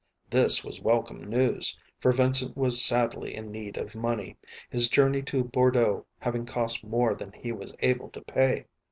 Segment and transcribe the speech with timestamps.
[0.31, 4.35] This was welcome news, for Vincent was sadly in need of money,
[4.67, 8.65] his journey to Bordeaux having cost more than he was able to pay.